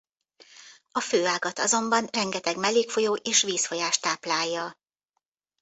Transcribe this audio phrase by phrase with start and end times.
[0.91, 4.77] A főágat azonban rengeteg mellékfolyó és vízfolyás táplálja.